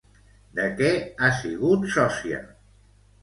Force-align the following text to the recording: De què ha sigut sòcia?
De 0.59 0.63
què 0.79 0.87
ha 1.19 1.29
sigut 1.41 1.85
sòcia? 1.97 2.39